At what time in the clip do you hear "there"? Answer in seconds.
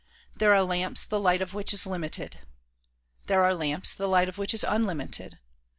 0.35-0.51, 3.27-3.43